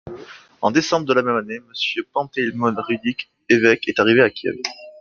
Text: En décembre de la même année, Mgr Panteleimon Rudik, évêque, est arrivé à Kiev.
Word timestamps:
En 0.63 0.71
décembre 0.71 1.05
de 1.05 1.13
la 1.13 1.21
même 1.21 1.35
année, 1.35 1.59
Mgr 1.59 2.07
Panteleimon 2.11 2.73
Rudik, 2.75 3.29
évêque, 3.49 3.87
est 3.87 3.99
arrivé 3.99 4.21
à 4.21 4.31
Kiev. 4.31 4.55